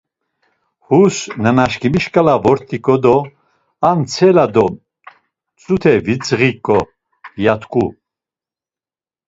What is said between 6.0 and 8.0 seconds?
vidzği ǩo, ya t̆ǩu.